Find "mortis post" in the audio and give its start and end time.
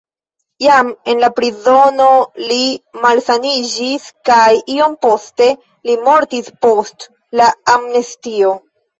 6.07-7.05